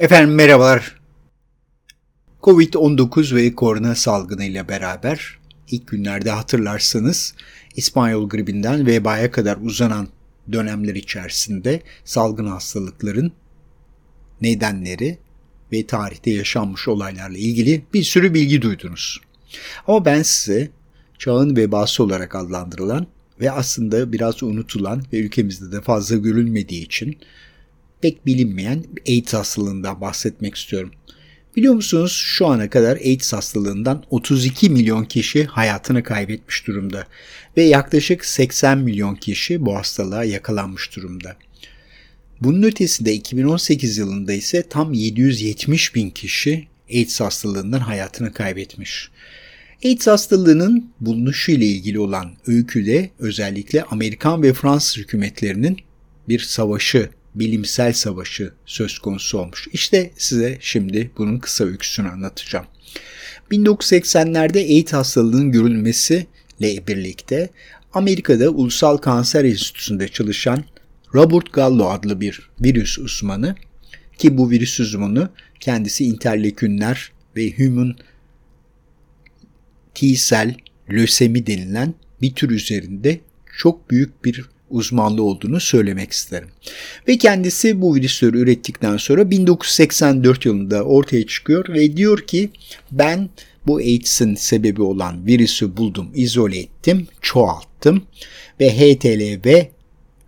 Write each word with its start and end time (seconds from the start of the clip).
Efendim 0.00 0.34
merhabalar. 0.34 1.00
Covid-19 2.42 3.34
ve 3.34 3.54
korona 3.54 3.94
salgını 3.94 4.44
ile 4.44 4.68
beraber 4.68 5.38
ilk 5.70 5.88
günlerde 5.88 6.30
hatırlarsanız 6.30 7.34
İspanyol 7.76 8.28
gribinden 8.28 8.86
vebaya 8.86 9.30
kadar 9.30 9.56
uzanan 9.56 10.08
dönemler 10.52 10.94
içerisinde 10.94 11.82
salgın 12.04 12.46
hastalıkların 12.46 13.32
nedenleri 14.40 15.18
ve 15.72 15.86
tarihte 15.86 16.30
yaşanmış 16.30 16.88
olaylarla 16.88 17.38
ilgili 17.38 17.84
bir 17.94 18.02
sürü 18.02 18.34
bilgi 18.34 18.62
duydunuz. 18.62 19.20
Ama 19.86 20.04
ben 20.04 20.22
size 20.22 20.70
çağın 21.18 21.56
vebası 21.56 22.02
olarak 22.02 22.34
adlandırılan 22.34 23.06
ve 23.40 23.50
aslında 23.50 24.12
biraz 24.12 24.42
unutulan 24.42 25.02
ve 25.12 25.18
ülkemizde 25.18 25.72
de 25.72 25.80
fazla 25.80 26.16
görülmediği 26.16 26.84
için 26.84 27.18
pek 28.00 28.26
bilinmeyen 28.26 28.84
AIDS 29.08 29.34
hastalığından 29.34 30.00
bahsetmek 30.00 30.54
istiyorum. 30.54 30.90
Biliyor 31.56 31.74
musunuz 31.74 32.12
şu 32.12 32.46
ana 32.46 32.70
kadar 32.70 32.96
AIDS 32.96 33.32
hastalığından 33.32 34.04
32 34.10 34.70
milyon 34.70 35.04
kişi 35.04 35.44
hayatını 35.44 36.02
kaybetmiş 36.02 36.66
durumda 36.66 37.06
ve 37.56 37.62
yaklaşık 37.62 38.24
80 38.24 38.78
milyon 38.78 39.14
kişi 39.14 39.66
bu 39.66 39.76
hastalığa 39.76 40.24
yakalanmış 40.24 40.96
durumda. 40.96 41.36
Bunun 42.40 42.62
ötesinde 42.62 43.12
2018 43.12 43.98
yılında 43.98 44.32
ise 44.32 44.62
tam 44.62 44.92
770 44.92 45.94
bin 45.94 46.10
kişi 46.10 46.68
AIDS 46.90 47.20
hastalığından 47.20 47.80
hayatını 47.80 48.32
kaybetmiş. 48.32 49.10
AIDS 49.84 50.06
hastalığının 50.06 50.90
bulunuşu 51.00 51.52
ile 51.52 51.66
ilgili 51.66 51.98
olan 51.98 52.32
öyküde 52.46 53.10
özellikle 53.18 53.82
Amerikan 53.82 54.42
ve 54.42 54.52
Fransız 54.52 54.96
hükümetlerinin 54.96 55.76
bir 56.28 56.38
savaşı 56.38 57.10
bilimsel 57.38 57.92
savaşı 57.92 58.52
söz 58.66 58.98
konusu 58.98 59.38
olmuş. 59.38 59.68
İşte 59.72 60.10
size 60.16 60.58
şimdi 60.60 61.10
bunun 61.18 61.38
kısa 61.38 61.64
öyküsünü 61.64 62.08
anlatacağım. 62.08 62.66
1980'lerde 63.50 64.58
AIDS 64.58 64.92
hastalığının 64.92 65.52
görülmesiyle 65.52 66.86
birlikte 66.88 67.50
Amerika'da 67.92 68.50
Ulusal 68.50 68.96
Kanser 68.96 69.44
Enstitüsü'nde 69.44 70.08
çalışan 70.08 70.64
Robert 71.14 71.52
Gallo 71.52 71.88
adlı 71.88 72.20
bir 72.20 72.50
virüs 72.60 72.98
uzmanı 72.98 73.56
ki 74.18 74.38
bu 74.38 74.50
virüs 74.50 74.80
uzmanı 74.80 75.30
kendisi 75.60 76.04
interleukünler 76.04 77.12
ve 77.36 77.52
human 77.56 77.96
T-cell 79.94 80.56
lösemi 80.90 81.46
denilen 81.46 81.94
bir 82.22 82.34
tür 82.34 82.50
üzerinde 82.50 83.20
çok 83.58 83.90
büyük 83.90 84.24
bir 84.24 84.44
uzmanlığı 84.70 85.22
olduğunu 85.22 85.60
söylemek 85.60 86.12
isterim. 86.12 86.48
Ve 87.08 87.18
kendisi 87.18 87.80
bu 87.80 87.94
virüsleri 87.94 88.36
ürettikten 88.36 88.96
sonra 88.96 89.30
1984 89.30 90.46
yılında 90.46 90.82
ortaya 90.82 91.26
çıkıyor 91.26 91.68
ve 91.68 91.96
diyor 91.96 92.26
ki 92.26 92.50
ben 92.92 93.28
bu 93.66 93.76
AIDS'in 93.76 94.34
sebebi 94.34 94.82
olan 94.82 95.26
virüsü 95.26 95.76
buldum, 95.76 96.10
izole 96.14 96.58
ettim, 96.58 97.06
çoğalttım 97.20 98.02
ve 98.60 98.70
HTLV 98.70 99.64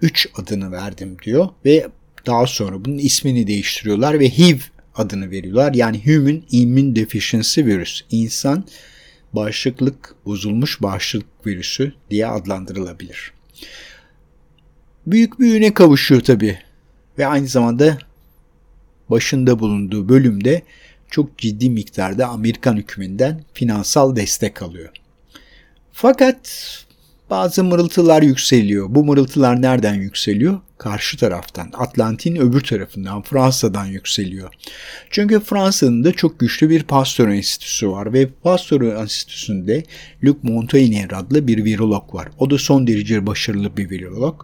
3 0.03 0.29
adını 0.35 0.73
verdim 0.73 1.17
diyor 1.25 1.49
ve 1.65 1.87
daha 2.27 2.47
sonra 2.47 2.85
bunun 2.85 2.99
ismini 2.99 3.47
değiştiriyorlar 3.47 4.21
ve 4.21 4.29
HIV 4.39 4.59
adını 4.95 5.31
veriyorlar. 5.31 5.75
Yani 5.75 6.03
Human 6.05 6.43
Immune 6.51 6.97
Deficiency 6.97 7.61
Virüs, 7.61 8.03
insan 8.11 8.65
bağışıklık 9.33 10.15
bozulmuş 10.27 10.83
bağışıklık 10.83 11.47
virüsü 11.47 11.93
diye 12.11 12.27
adlandırılabilir 12.27 13.33
büyük 15.13 15.41
bir 15.41 15.55
üne 15.55 15.75
kavuşuyor 15.75 16.21
tabi. 16.21 16.59
Ve 17.19 17.27
aynı 17.27 17.47
zamanda 17.47 17.99
başında 19.11 19.59
bulunduğu 19.59 20.09
bölümde 20.09 20.63
çok 21.11 21.39
ciddi 21.39 21.71
miktarda 21.71 22.29
Amerikan 22.29 22.77
hükümünden 22.77 23.45
finansal 23.55 24.17
destek 24.17 24.63
alıyor. 24.63 24.91
Fakat 25.93 26.39
bazı 27.31 27.65
mırıltılar 27.65 28.23
yükseliyor. 28.23 28.87
Bu 28.91 29.05
mırıltılar 29.05 29.63
nereden 29.63 29.95
yükseliyor? 29.95 30.61
Karşı 30.79 31.17
taraftan, 31.17 31.71
Atlantin 31.75 32.37
öbür 32.37 32.61
tarafından, 32.61 33.23
Fransa'dan 33.23 33.87
yükseliyor. 33.87 34.55
Çünkü 35.11 35.41
Fransa'nın 35.41 36.05
da 36.05 36.13
çok 36.13 36.39
güçlü 36.39 36.71
bir 36.71 36.83
Pasteur 36.83 37.29
Enstitüsü 37.29 37.91
var 37.91 38.13
ve 38.13 38.29
Pasteur 38.43 38.83
Enstitüsü'nde 38.83 39.85
Luc 40.25 40.39
Montagnier 40.43 41.11
adlı 41.11 41.49
bir 41.49 41.65
virolog 41.65 42.15
var. 42.15 42.29
O 42.39 42.51
da 42.51 42.59
son 42.59 42.87
derece 42.87 43.27
başarılı 43.27 43.77
bir 43.77 43.91
virolog 43.91 44.43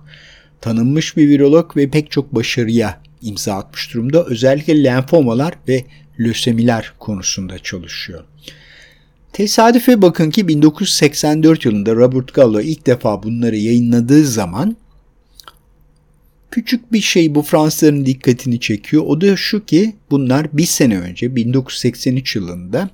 tanınmış 0.64 1.16
bir 1.16 1.28
virolog 1.28 1.76
ve 1.76 1.90
pek 1.90 2.10
çok 2.10 2.34
başarıya 2.34 3.00
imza 3.22 3.54
atmış 3.54 3.94
durumda. 3.94 4.24
Özellikle 4.24 4.84
lenfomalar 4.84 5.54
ve 5.68 5.84
lösemiler 6.20 6.92
konusunda 6.98 7.58
çalışıyor. 7.58 8.24
Tesadüfe 9.32 10.02
bakın 10.02 10.30
ki 10.30 10.48
1984 10.48 11.64
yılında 11.64 11.94
Robert 11.94 12.34
Gallo 12.34 12.60
ilk 12.60 12.86
defa 12.86 13.22
bunları 13.22 13.56
yayınladığı 13.56 14.24
zaman 14.24 14.76
küçük 16.50 16.92
bir 16.92 17.00
şey 17.00 17.34
bu 17.34 17.42
Fransızların 17.42 18.06
dikkatini 18.06 18.60
çekiyor. 18.60 19.02
O 19.06 19.20
da 19.20 19.36
şu 19.36 19.64
ki 19.64 19.96
bunlar 20.10 20.56
bir 20.56 20.66
sene 20.66 20.98
önce 20.98 21.36
1983 21.36 22.36
yılında 22.36 22.90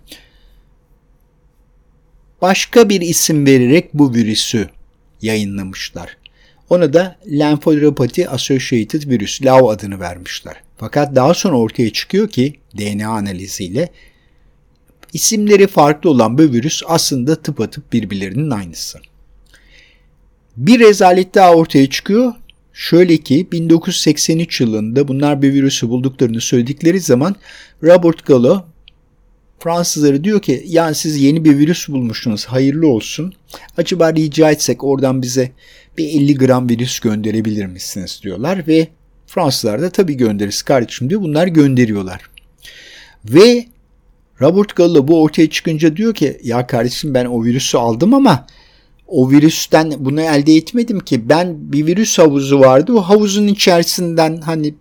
başka 2.43 2.89
bir 2.89 3.01
isim 3.01 3.47
vererek 3.47 3.95
bu 3.95 4.15
virüsü 4.15 4.69
yayınlamışlar. 5.23 6.20
Ona 6.71 6.93
da 6.93 7.17
Lymphoidopathy 7.27 8.29
Associated 8.29 9.11
Virus, 9.11 9.43
LAV 9.43 9.69
adını 9.69 10.01
vermişler. 10.01 10.55
Fakat 10.77 11.17
daha 11.17 11.35
sonra 11.35 11.57
ortaya 11.57 11.93
çıkıyor 11.93 12.29
ki 12.29 12.55
DNA 12.79 13.09
analiziyle 13.09 13.89
isimleri 15.13 15.67
farklı 15.67 16.11
olan 16.11 16.39
bu 16.39 16.43
virüs 16.43 16.83
aslında 16.87 17.43
tıpatıp 17.43 17.93
birbirlerinin 17.93 18.51
aynısı. 18.51 18.99
Bir 20.57 20.81
rezalet 20.81 21.35
daha 21.35 21.55
ortaya 21.55 21.91
çıkıyor. 21.91 22.33
Şöyle 22.73 23.17
ki 23.17 23.49
1983 23.53 24.61
yılında 24.61 25.09
bunlar 25.09 25.43
bir 25.43 25.53
virüsü 25.53 25.89
bulduklarını 25.89 26.41
söyledikleri 26.41 27.01
zaman 27.01 27.37
Robert 27.83 28.27
Gallo 28.27 28.65
Fransızları 29.63 30.25
diyor 30.25 30.43
ki 30.43 30.65
yani 30.67 30.95
siz 30.95 31.23
yeni 31.23 31.45
bir 31.45 31.59
virüs 31.59 31.89
bulmuşsunuz 31.89 32.47
hayırlı 32.47 32.87
olsun. 32.87 33.35
Acaba 33.77 34.13
rica 34.13 34.51
etsek 34.51 34.85
oradan 34.85 35.23
bize 35.23 35.53
bir 35.99 36.09
50 36.09 36.35
gram 36.35 36.69
virüs 36.69 37.01
gönderebilir 37.01 37.67
misiniz 37.67 38.21
diyorlar 38.23 38.67
ve 38.67 38.89
Fransızlar 39.27 39.83
da 39.83 39.91
tabii 39.91 40.17
göndeririz 40.17 40.63
kardeşim 40.63 41.11
diyor. 41.11 41.21
Bunlar 41.21 41.47
gönderiyorlar. 41.47 42.31
Ve 43.25 43.67
Robert 44.41 44.77
Gallo 44.77 45.09
bu 45.09 45.23
ortaya 45.23 45.51
çıkınca 45.51 45.97
diyor 45.97 46.15
ki 46.15 46.41
ya 46.43 46.67
kardeşim 46.67 47.15
ben 47.15 47.25
o 47.25 47.45
virüsü 47.45 47.79
aldım 47.79 48.15
ama 48.15 48.47
o 49.07 49.31
virüsten 49.31 49.93
bunu 49.99 50.21
elde 50.21 50.55
etmedim 50.55 51.01
ki. 51.01 51.29
Ben 51.29 51.73
bir 51.73 51.87
virüs 51.87 52.19
havuzu 52.19 52.61
vardı. 52.61 52.93
O 52.93 53.01
havuzun 53.01 53.47
içerisinden 53.47 54.37
hani 54.37 54.75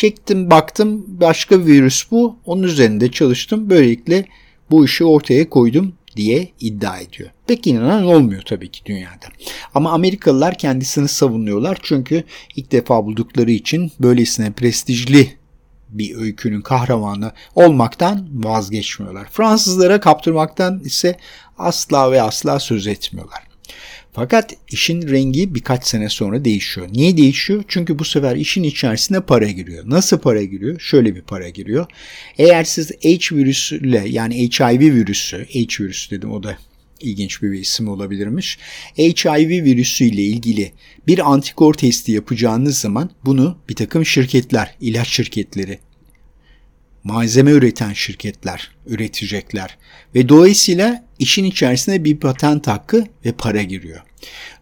çektim 0.00 0.50
baktım 0.50 1.04
başka 1.08 1.60
bir 1.60 1.66
virüs 1.66 2.10
bu. 2.10 2.36
Onun 2.44 2.62
üzerinde 2.62 3.10
çalıştım. 3.10 3.70
Böylelikle 3.70 4.24
bu 4.70 4.84
işi 4.84 5.04
ortaya 5.04 5.50
koydum 5.50 5.92
diye 6.16 6.48
iddia 6.60 6.98
ediyor. 6.98 7.30
Pek 7.46 7.66
inanan 7.66 8.04
olmuyor 8.04 8.42
tabii 8.42 8.70
ki 8.70 8.80
dünyada. 8.84 9.26
Ama 9.74 9.92
Amerikalılar 9.92 10.58
kendisini 10.58 11.08
savunuyorlar 11.08 11.78
çünkü 11.82 12.24
ilk 12.56 12.72
defa 12.72 13.04
buldukları 13.04 13.50
için 13.50 13.92
böylesine 14.00 14.52
prestijli 14.52 15.36
bir 15.88 16.16
öykünün 16.16 16.60
kahramanı 16.60 17.32
olmaktan 17.54 18.28
vazgeçmiyorlar. 18.32 19.28
Fransızlara 19.30 20.00
kaptırmaktan 20.00 20.80
ise 20.84 21.16
asla 21.58 22.12
ve 22.12 22.22
asla 22.22 22.60
söz 22.60 22.86
etmiyorlar. 22.86 23.49
Fakat 24.12 24.56
işin 24.70 25.08
rengi 25.08 25.54
birkaç 25.54 25.86
sene 25.86 26.08
sonra 26.08 26.44
değişiyor. 26.44 26.88
Niye 26.92 27.16
değişiyor? 27.16 27.64
Çünkü 27.68 27.98
bu 27.98 28.04
sefer 28.04 28.36
işin 28.36 28.62
içerisine 28.62 29.20
para 29.20 29.50
giriyor. 29.50 29.84
Nasıl 29.86 30.18
para 30.18 30.42
giriyor? 30.42 30.80
Şöyle 30.80 31.14
bir 31.14 31.22
para 31.22 31.48
giriyor. 31.48 31.86
Eğer 32.38 32.64
siz 32.64 32.90
H 32.90 33.36
virüsüyle 33.36 34.04
yani 34.08 34.48
HIV 34.48 34.80
virüsü, 34.80 35.46
H 35.52 35.84
virüsü 35.84 36.10
dedim 36.10 36.32
o 36.32 36.42
da 36.42 36.58
ilginç 37.00 37.42
bir 37.42 37.52
isim 37.52 37.88
olabilirmiş. 37.88 38.58
HIV 38.98 39.64
virüsü 39.64 40.04
ile 40.04 40.22
ilgili 40.22 40.72
bir 41.06 41.32
antikor 41.32 41.74
testi 41.74 42.12
yapacağınız 42.12 42.78
zaman 42.78 43.10
bunu 43.24 43.58
bir 43.68 43.74
takım 43.74 44.06
şirketler, 44.06 44.74
ilaç 44.80 45.08
şirketleri 45.08 45.78
malzeme 47.04 47.50
üreten 47.50 47.92
şirketler 47.92 48.70
üretecekler. 48.86 49.78
Ve 50.14 50.28
dolayısıyla 50.28 51.04
işin 51.18 51.44
içerisine 51.44 52.04
bir 52.04 52.16
patent 52.16 52.66
hakkı 52.66 53.04
ve 53.24 53.32
para 53.32 53.62
giriyor. 53.62 54.00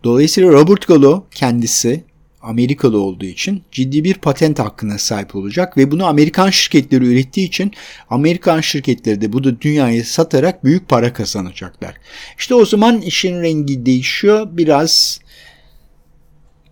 Dolayısıyla 0.05 0.52
Robert 0.52 0.87
Gallo 0.87 1.26
kendisi 1.31 2.05
Amerikalı 2.43 3.00
olduğu 3.00 3.25
için 3.25 3.62
ciddi 3.73 4.05
bir 4.05 4.14
patent 4.14 4.58
hakkına 4.58 4.99
sahip 4.99 5.37
olacak 5.37 5.76
ve 5.76 5.90
bunu 5.90 6.06
Amerikan 6.06 6.50
şirketleri 6.50 7.06
ürettiği 7.06 7.49
için 7.49 7.73
Amerikan 8.11 8.61
şirketleri 8.61 9.20
de 9.20 9.32
bu 9.32 9.44
da 9.44 9.61
dünyaya 9.61 10.05
satarak 10.05 10.64
büyük 10.64 10.88
para 10.88 11.12
kazanacaklar. 11.12 11.94
İşte 12.38 12.55
o 12.55 12.64
zaman 12.64 13.00
işin 13.00 13.43
rengi 13.43 13.87
değişiyor. 13.87 14.49
Biraz 14.50 15.20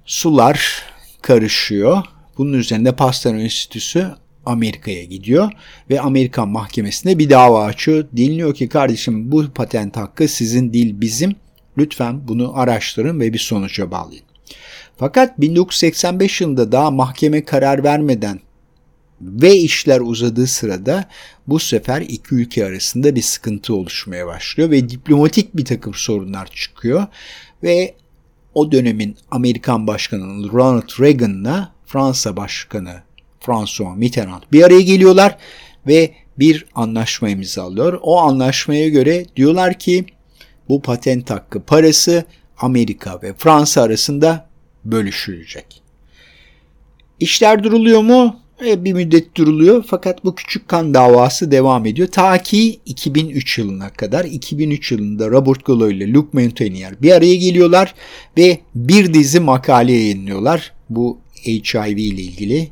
sular 0.05 0.83
karışıyor. 1.23 2.03
Bunun 2.39 2.53
üzerinde 2.53 2.97
Pasteur 2.97 3.35
Enstitüsü 3.35 4.11
Amerika'ya 4.46 5.04
gidiyor 5.04 5.50
ve 5.90 6.00
Amerikan 6.00 6.48
mahkemesinde 6.48 7.19
bir 7.19 7.31
dava 7.31 7.64
açıyor. 7.64 8.06
Deniliyor 8.12 8.54
ki 8.54 8.69
kardeşim 8.69 9.32
bu 9.32 9.50
patent 9.54 9.96
hakkı 9.96 10.28
sizin 10.28 10.72
değil 10.72 10.94
bizim. 11.00 11.37
Lütfen 11.78 12.28
bunu 12.28 12.58
araştırın 12.58 13.20
ve 13.20 13.32
bir 13.32 13.38
sonuca 13.38 13.90
bağlayın. 13.90 14.25
Fakat 14.96 15.40
1985 15.40 16.40
yılında 16.40 16.72
daha 16.72 16.90
mahkeme 16.90 17.44
karar 17.44 17.84
vermeden 17.84 18.40
ve 19.20 19.56
işler 19.56 20.00
uzadığı 20.00 20.46
sırada 20.46 21.08
bu 21.46 21.58
sefer 21.58 22.00
iki 22.00 22.34
ülke 22.34 22.66
arasında 22.66 23.14
bir 23.14 23.22
sıkıntı 23.22 23.75
oluşmaya 23.75 24.26
başlıyor 24.26 24.70
ve 24.70 24.88
diplomatik 24.88 25.56
bir 25.56 25.64
takım 25.64 25.94
sorunlar 25.94 26.46
çıkıyor 26.46 27.06
ve 27.62 27.94
o 28.54 28.72
dönemin 28.72 29.16
Amerikan 29.31 29.87
Başkanı 29.87 30.52
Ronald 30.52 31.00
Reagan'la 31.00 31.72
Fransa 31.87 32.37
Başkanı 32.37 33.06
François 33.46 33.96
Mitterrand 33.96 34.43
bir 34.52 34.62
araya 34.62 34.81
geliyorlar 34.81 35.37
ve 35.87 36.10
bir 36.38 36.66
anlaşma 36.75 37.28
imzalıyor. 37.28 37.98
O 38.02 38.19
anlaşmaya 38.19 38.88
göre 38.88 39.26
diyorlar 39.37 39.78
ki 39.78 40.04
bu 40.69 40.82
patent 40.82 41.31
hakkı 41.31 41.62
parası 41.62 42.25
Amerika 42.58 43.22
ve 43.22 43.34
Fransa 43.34 43.82
arasında 43.82 44.48
bölüşülecek. 44.84 45.82
İşler 47.20 47.64
duruluyor 47.64 48.00
mu? 48.00 48.40
E, 48.66 48.84
bir 48.84 48.93
müddet 48.93 49.37
duruluyor 49.37 49.84
fakat 49.87 50.25
bu 50.25 50.34
küçük 50.34 50.69
kan 50.69 50.94
davası 50.94 51.50
devam 51.50 51.87
ediyor. 51.87 52.08
Ta 52.08 52.38
ki 52.38 52.81
2003 52.87 53.58
yılına 53.58 53.90
kadar. 53.90 54.25
2003 54.25 54.93
yılında 54.93 55.31
Robert 55.31 55.64
Gallo 55.64 55.90
ile 55.90 56.12
Luc 56.12 56.26
Montagnier 56.32 57.02
bir 57.02 57.12
araya 57.12 57.37
geliyorlar 57.37 57.94
ve 58.38 58.58
bir 58.75 59.14
dizi 59.14 59.40
makale 59.40 59.93
yayınlıyorlar. 59.93 60.72
Bu 60.90 61.19
HIV 61.46 61.96
ile 61.96 62.22
ilgili 62.22 62.69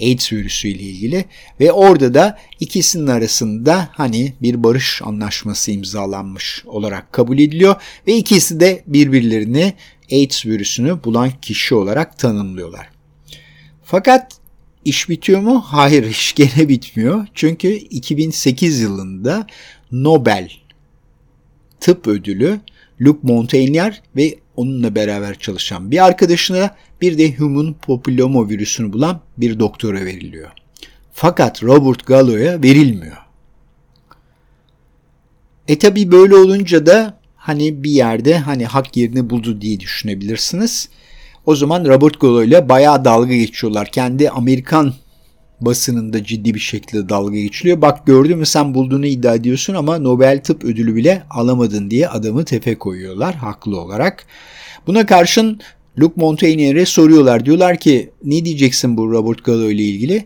AIDS 0.00 0.32
virüsü 0.32 0.68
ile 0.68 0.82
ilgili 0.82 1.24
ve 1.60 1.72
orada 1.72 2.14
da 2.14 2.38
ikisinin 2.60 3.06
arasında 3.06 3.88
hani 3.92 4.34
bir 4.42 4.62
barış 4.62 5.02
anlaşması 5.04 5.72
imzalanmış 5.72 6.64
olarak 6.66 7.12
kabul 7.12 7.38
ediliyor 7.38 7.74
ve 8.06 8.16
ikisi 8.16 8.60
de 8.60 8.82
birbirlerini 8.86 9.74
AIDS 10.12 10.46
virüsünü 10.46 11.04
bulan 11.04 11.30
kişi 11.42 11.74
olarak 11.74 12.18
tanımlıyorlar. 12.18 12.88
Fakat 13.84 14.32
iş 14.84 15.08
bitiyor 15.08 15.40
mu? 15.40 15.64
Hayır 15.66 16.04
iş 16.10 16.34
gene 16.34 16.68
bitmiyor. 16.68 17.26
Çünkü 17.34 17.68
2008 17.68 18.80
yılında 18.80 19.46
Nobel 19.92 20.50
Tıp 21.80 22.06
Ödülü 22.06 22.60
Luc 23.00 23.16
Montagnier 23.22 24.02
ve 24.16 24.34
onunla 24.56 24.94
beraber 24.94 25.38
çalışan 25.38 25.90
bir 25.90 26.04
arkadaşına 26.04 26.76
bir 27.00 27.18
de 27.18 27.34
human 27.34 27.72
papilloma 27.72 28.48
virüsünü 28.48 28.92
bulan 28.92 29.20
bir 29.38 29.58
doktora 29.58 30.04
veriliyor. 30.04 30.50
Fakat 31.12 31.62
Robert 31.62 32.06
Gallo'ya 32.06 32.62
verilmiyor. 32.62 33.16
E 35.68 35.78
tabi 35.78 36.12
böyle 36.12 36.34
olunca 36.34 36.86
da 36.86 37.20
hani 37.36 37.82
bir 37.82 37.90
yerde 37.90 38.38
hani 38.38 38.66
hak 38.66 38.96
yerini 38.96 39.30
buldu 39.30 39.60
diye 39.60 39.80
düşünebilirsiniz. 39.80 40.88
O 41.46 41.56
zaman 41.56 41.84
Robert 41.84 42.20
Gallo 42.20 42.42
ile 42.42 42.68
bayağı 42.68 43.04
dalga 43.04 43.34
geçiyorlar. 43.34 43.90
Kendi 43.90 44.30
Amerikan 44.30 44.94
basınında 45.60 46.24
ciddi 46.24 46.54
bir 46.54 46.60
şekilde 46.60 47.08
dalga 47.08 47.36
geçiliyor. 47.36 47.82
Bak 47.82 48.06
gördün 48.06 48.38
mü 48.38 48.46
sen 48.46 48.74
bulduğunu 48.74 49.06
iddia 49.06 49.34
ediyorsun 49.34 49.74
ama 49.74 49.98
Nobel 49.98 50.42
Tıp 50.42 50.64
Ödülü 50.64 50.96
bile 50.96 51.22
alamadın 51.30 51.90
diye 51.90 52.08
adamı 52.08 52.44
tefe 52.44 52.78
koyuyorlar 52.78 53.34
haklı 53.34 53.80
olarak. 53.80 54.26
Buna 54.86 55.06
karşın 55.06 55.60
Luc 56.00 56.12
Montagnier'e 56.16 56.86
soruyorlar. 56.86 57.46
Diyorlar 57.46 57.78
ki 57.78 58.10
ne 58.24 58.44
diyeceksin 58.44 58.96
bu 58.96 59.10
Robert 59.10 59.44
Gallo 59.44 59.70
ile 59.70 59.82
ilgili? 59.82 60.24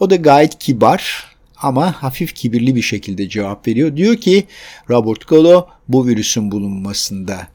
O 0.00 0.10
da 0.10 0.16
gayet 0.16 0.58
kibar 0.58 1.24
ama 1.56 2.02
hafif 2.02 2.34
kibirli 2.34 2.74
bir 2.74 2.82
şekilde 2.82 3.28
cevap 3.28 3.68
veriyor. 3.68 3.96
Diyor 3.96 4.16
ki 4.16 4.44
Robert 4.90 5.28
Gallo 5.28 5.66
bu 5.88 6.06
virüsün 6.06 6.50
bulunmasında 6.50 7.48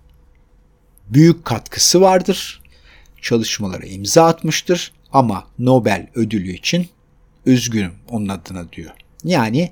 büyük 1.09 1.45
katkısı 1.45 2.01
vardır. 2.01 2.61
Çalışmalara 3.21 3.85
imza 3.85 4.25
atmıştır 4.25 4.91
ama 5.13 5.47
Nobel 5.59 6.07
ödülü 6.15 6.51
için 6.51 6.87
üzgünüm 7.45 7.91
onun 8.09 8.27
adına 8.27 8.71
diyor. 8.71 8.91
Yani 9.23 9.71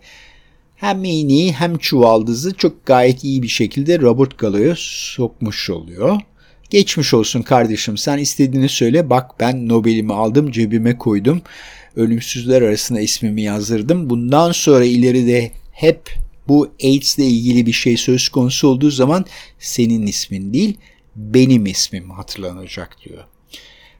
hem 0.75 1.03
iğneyi 1.03 1.53
hem 1.53 1.77
çuvaldızı 1.77 2.53
çok 2.53 2.85
gayet 2.85 3.23
iyi 3.23 3.43
bir 3.43 3.47
şekilde 3.47 3.99
Robert 3.99 4.37
Gallo'ya 4.37 4.73
sokmuş 4.77 5.69
oluyor. 5.69 6.21
Geçmiş 6.69 7.13
olsun 7.13 7.41
kardeşim 7.41 7.97
sen 7.97 8.17
istediğini 8.17 8.69
söyle 8.69 9.09
bak 9.09 9.31
ben 9.39 9.69
Nobel'imi 9.69 10.13
aldım 10.13 10.51
cebime 10.51 10.97
koydum. 10.97 11.41
Ölümsüzler 11.95 12.61
arasına 12.61 13.01
ismimi 13.01 13.41
yazdırdım. 13.41 14.09
Bundan 14.09 14.51
sonra 14.51 14.85
ileride 14.85 15.51
hep 15.71 16.09
bu 16.47 16.71
AIDS 16.83 17.17
ile 17.17 17.25
ilgili 17.25 17.65
bir 17.65 17.71
şey 17.71 17.97
söz 17.97 18.29
konusu 18.29 18.67
olduğu 18.67 18.91
zaman 18.91 19.25
senin 19.59 20.07
ismin 20.07 20.53
değil 20.53 20.77
benim 21.15 21.65
ismim 21.65 22.09
hatırlanacak 22.09 22.97
diyor. 23.05 23.23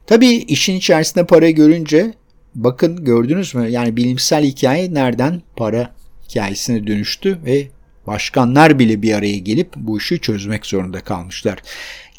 Tabii 0.06 0.28
işin 0.28 0.76
içerisinde 0.76 1.26
para 1.26 1.50
görünce 1.50 2.14
bakın 2.54 3.04
gördünüz 3.04 3.54
mü 3.54 3.68
yani 3.68 3.96
bilimsel 3.96 4.44
hikaye 4.44 4.94
nereden 4.94 5.42
para 5.56 5.92
hikayesine 6.28 6.86
dönüştü 6.86 7.38
ve 7.44 7.68
başkanlar 8.06 8.78
bile 8.78 9.02
bir 9.02 9.14
araya 9.14 9.38
gelip 9.38 9.76
bu 9.76 9.98
işi 9.98 10.20
çözmek 10.20 10.66
zorunda 10.66 11.00
kalmışlar. 11.00 11.58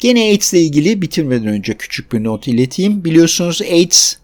Gene 0.00 0.20
AIDS 0.20 0.52
ile 0.52 0.60
ilgili 0.60 1.02
bitirmeden 1.02 1.46
önce 1.46 1.74
küçük 1.74 2.12
bir 2.12 2.24
not 2.24 2.48
ileteyim. 2.48 3.04
Biliyorsunuz 3.04 3.62
AIDS 3.62 4.16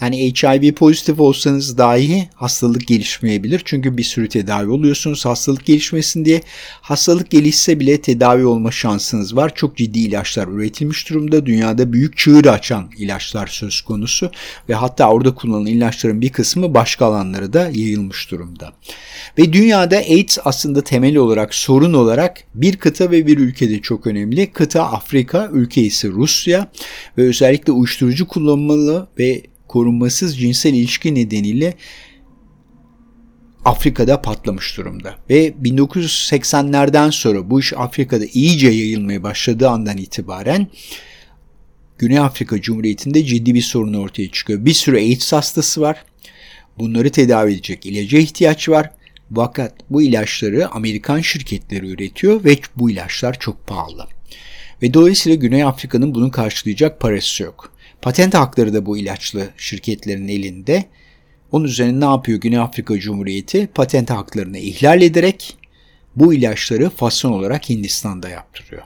yani 0.00 0.32
HIV 0.32 0.72
pozitif 0.72 1.20
olsanız 1.20 1.78
dahi 1.78 2.28
hastalık 2.34 2.86
gelişmeyebilir. 2.86 3.62
Çünkü 3.64 3.96
bir 3.96 4.02
sürü 4.02 4.28
tedavi 4.28 4.70
oluyorsunuz 4.70 5.26
hastalık 5.26 5.64
gelişmesin 5.66 6.24
diye. 6.24 6.42
Hastalık 6.80 7.30
gelişse 7.30 7.80
bile 7.80 8.00
tedavi 8.00 8.46
olma 8.46 8.70
şansınız 8.70 9.36
var. 9.36 9.54
Çok 9.54 9.76
ciddi 9.76 9.98
ilaçlar 9.98 10.48
üretilmiş 10.48 11.10
durumda. 11.10 11.46
Dünyada 11.46 11.92
büyük 11.92 12.16
çığır 12.16 12.44
açan 12.44 12.90
ilaçlar 12.98 13.46
söz 13.46 13.80
konusu. 13.80 14.30
Ve 14.68 14.74
hatta 14.74 15.10
orada 15.10 15.34
kullanılan 15.34 15.66
ilaçların 15.66 16.20
bir 16.20 16.32
kısmı 16.32 16.74
başka 16.74 17.06
alanlara 17.06 17.52
da 17.52 17.60
yayılmış 17.60 18.30
durumda. 18.30 18.72
Ve 19.38 19.52
dünyada 19.52 19.96
AIDS 19.96 20.38
aslında 20.44 20.84
temel 20.84 21.16
olarak 21.16 21.54
sorun 21.54 21.94
olarak 21.94 22.44
bir 22.54 22.76
kıta 22.76 23.10
ve 23.10 23.26
bir 23.26 23.38
ülkede 23.38 23.80
çok 23.80 24.06
önemli. 24.06 24.52
Kıta 24.52 24.82
Afrika, 24.82 25.48
ülke 25.52 25.82
ise 25.82 26.08
Rusya 26.08 26.70
ve 27.18 27.22
özellikle 27.22 27.72
uyuşturucu 27.72 28.28
kullanmalı 28.28 29.08
ve 29.18 29.42
korunmasız 29.68 30.38
cinsel 30.38 30.74
ilişki 30.74 31.14
nedeniyle 31.14 31.74
Afrika'da 33.64 34.22
patlamış 34.22 34.76
durumda. 34.76 35.14
Ve 35.30 35.48
1980'lerden 35.48 37.10
sonra 37.10 37.50
bu 37.50 37.60
iş 37.60 37.72
Afrika'da 37.72 38.24
iyice 38.24 38.68
yayılmaya 38.68 39.22
başladığı 39.22 39.68
andan 39.68 39.96
itibaren 39.96 40.68
Güney 41.98 42.18
Afrika 42.18 42.60
Cumhuriyeti'nde 42.60 43.24
ciddi 43.24 43.54
bir 43.54 43.62
sorun 43.62 43.94
ortaya 43.94 44.30
çıkıyor. 44.30 44.64
Bir 44.64 44.72
sürü 44.72 44.96
AIDS 44.96 45.32
hastası 45.32 45.80
var. 45.80 46.04
Bunları 46.78 47.10
tedavi 47.10 47.52
edecek 47.52 47.86
ilaca 47.86 48.18
ihtiyaç 48.18 48.68
var. 48.68 48.90
Fakat 49.34 49.74
bu 49.90 50.02
ilaçları 50.02 50.68
Amerikan 50.68 51.20
şirketleri 51.20 51.86
üretiyor 51.86 52.44
ve 52.44 52.58
bu 52.76 52.90
ilaçlar 52.90 53.38
çok 53.38 53.66
pahalı. 53.66 54.06
Ve 54.82 54.94
dolayısıyla 54.94 55.36
Güney 55.36 55.64
Afrika'nın 55.64 56.14
bunu 56.14 56.30
karşılayacak 56.30 57.00
parası 57.00 57.42
yok. 57.42 57.72
Patent 58.02 58.34
hakları 58.34 58.74
da 58.74 58.86
bu 58.86 58.98
ilaçlı 58.98 59.48
şirketlerin 59.56 60.28
elinde. 60.28 60.84
Onun 61.52 61.64
üzerine 61.64 62.00
ne 62.00 62.04
yapıyor 62.04 62.40
Güney 62.40 62.58
Afrika 62.58 62.98
Cumhuriyeti? 62.98 63.68
Patent 63.74 64.10
haklarını 64.10 64.58
ihlal 64.58 65.02
ederek 65.02 65.56
bu 66.16 66.34
ilaçları 66.34 66.90
fason 66.90 67.32
olarak 67.32 67.70
Hindistan'da 67.70 68.28
yaptırıyor. 68.28 68.82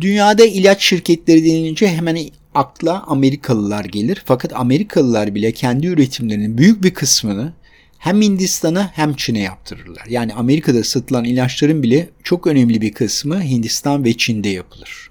Dünyada 0.00 0.44
ilaç 0.44 0.82
şirketleri 0.82 1.44
denilince 1.44 1.88
hemen 1.88 2.18
akla 2.54 3.04
Amerikalılar 3.06 3.84
gelir. 3.84 4.22
Fakat 4.24 4.52
Amerikalılar 4.52 5.34
bile 5.34 5.52
kendi 5.52 5.86
üretimlerinin 5.86 6.58
büyük 6.58 6.82
bir 6.82 6.94
kısmını 6.94 7.52
hem 7.98 8.22
Hindistan'a 8.22 8.90
hem 8.94 9.14
Çin'e 9.14 9.40
yaptırırlar. 9.40 10.06
Yani 10.08 10.34
Amerika'da 10.34 10.84
satılan 10.84 11.24
ilaçların 11.24 11.82
bile 11.82 12.08
çok 12.24 12.46
önemli 12.46 12.80
bir 12.80 12.92
kısmı 12.92 13.42
Hindistan 13.42 14.04
ve 14.04 14.16
Çin'de 14.16 14.48
yapılır. 14.48 15.10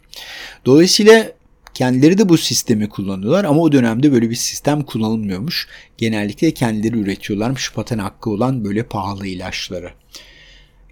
Dolayısıyla 0.66 1.32
Kendileri 1.80 2.18
de 2.18 2.30
bu 2.30 2.38
sistemi 2.38 2.90
kullanıyorlar 2.90 3.44
ama 3.44 3.62
o 3.62 3.72
dönemde 3.72 4.12
böyle 4.12 4.30
bir 4.30 4.36
sistem 4.36 4.84
kullanılmıyormuş. 4.84 5.68
Genellikle 5.98 6.52
kendileri 6.52 6.98
üretiyorlarmış 6.98 7.74
patent 7.74 8.02
hakkı 8.02 8.30
olan 8.30 8.66
böyle 8.66 8.84
pahalı 8.84 9.28
ilaçları. 9.28 9.92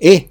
E 0.03 0.21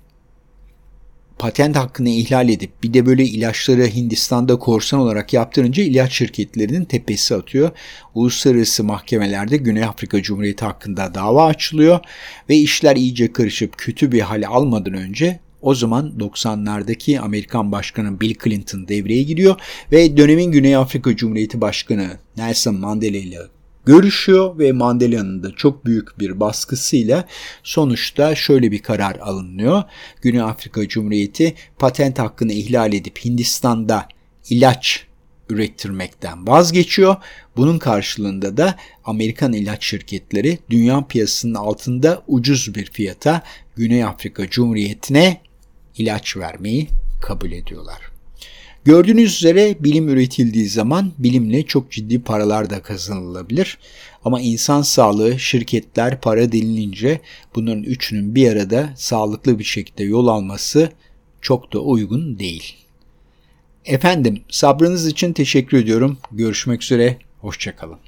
patent 1.39 1.77
hakkını 1.77 2.09
ihlal 2.09 2.49
edip 2.49 2.83
bir 2.83 2.95
de 2.95 3.07
böyle 3.07 3.25
ilaçları 3.25 3.87
Hindistan'da 3.87 4.59
korsan 4.59 5.01
olarak 5.01 5.33
yaptırınca 5.33 5.83
ilaç 5.83 6.13
şirketlerinin 6.13 6.85
tepesi 6.85 7.35
atıyor. 7.35 7.71
Uluslararası 8.15 8.85
mahkemelerde 8.85 9.57
Güney 9.57 9.85
Afrika 9.85 10.23
Cumhuriyeti 10.23 10.65
hakkında 10.65 11.15
dava 11.15 11.47
açılıyor 11.47 12.01
ve 12.49 12.57
işler 12.57 12.97
iyice 12.97 13.33
karışıp 13.33 13.79
kötü 13.79 14.13
bir 14.13 14.21
hale 14.21 14.47
almadan 14.47 14.95
önce 14.95 15.41
o 15.63 15.75
zaman 15.75 16.13
90'lardaki 16.19 17.21
Amerikan 17.21 17.73
Başkanı 17.73 18.21
Bill 18.21 18.35
Clinton 18.45 18.89
devreye 18.89 19.23
giriyor 19.23 19.57
ve 19.93 20.17
dönemin 20.17 20.53
Güney 20.53 20.77
Afrika 20.77 21.17
Cumhuriyeti 21.17 21.61
Başkanı 21.61 22.19
Nelson 22.37 22.75
Mandela 22.75 23.17
ile 23.17 23.39
görüşüyor 23.87 24.59
ve 24.59 24.73
Mandela'nın 24.73 25.43
da 25.43 25.51
çok 25.57 25.87
büyük 25.87 26.19
bir 26.19 26.41
baskısıyla 26.41 27.25
sonuçta 27.63 28.35
şöyle 28.35 28.73
bir 28.73 28.83
karar 28.83 29.17
alınıyor. 29.17 29.83
Güney 30.23 30.41
Afrika 30.41 30.89
Cumhuriyeti 30.89 31.55
patent 31.79 32.19
hakkını 32.19 32.53
ihlal 32.53 32.93
edip 32.93 33.25
Hindistan'da 33.25 34.09
ilaç 34.51 35.07
ürettirmekten 35.49 36.47
vazgeçiyor. 36.47 37.17
Bunun 37.57 37.79
karşılığında 37.79 38.57
da 38.57 38.77
Amerikan 39.05 39.53
ilaç 39.53 39.85
şirketleri 39.85 40.59
dünya 40.71 41.07
piyasasının 41.07 41.55
altında 41.55 42.23
ucuz 42.27 42.75
bir 42.75 42.85
fiyata 42.85 43.43
Güney 43.77 44.05
Afrika 44.05 44.51
Cumhuriyeti'ne 44.51 45.41
ilaç 45.99 46.37
vermeyi 46.37 46.89
kabul 47.21 47.53
ediyorlar. 47.53 47.99
Gördüğünüz 48.85 49.37
üzere 49.37 49.77
bilim 49.81 50.09
üretildiği 50.09 50.69
zaman 50.69 51.13
bilimle 51.19 51.63
çok 51.63 51.91
ciddi 51.91 52.23
paralar 52.23 52.71
da 52.71 52.83
kazanılabilir. 52.83 53.79
Ama 54.25 54.41
insan 54.41 54.83
sağlığı, 54.83 55.39
şirketler, 55.39 56.21
para 56.21 56.53
denilince 56.53 57.21
bunların 57.55 57.83
üçünün 57.83 58.35
bir 58.35 58.53
arada 58.53 58.91
sağlıklı 58.97 59.59
bir 59.59 59.65
şekilde 59.65 60.05
yol 60.05 60.27
alması 60.27 60.93
çok 61.41 61.73
da 61.73 61.81
uygun 61.81 62.39
değil. 62.39 62.75
Efendim 63.85 64.43
sabrınız 64.49 65.07
için 65.07 65.33
teşekkür 65.33 65.79
ediyorum. 65.79 66.19
Görüşmek 66.33 66.83
üzere, 66.83 67.19
hoşçakalın. 67.41 68.06